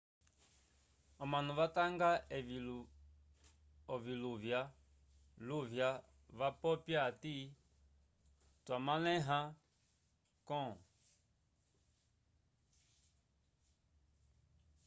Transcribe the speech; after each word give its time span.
omanu 1.23 1.51
vatanga 1.59 2.09
evi 2.37 2.57
oviluvya 3.93 4.59
luvya 5.47 5.89
vapopya 6.37 6.99
ati 7.09 7.35
twa 8.65 8.77
malehela 8.85 9.39
com 10.47 10.71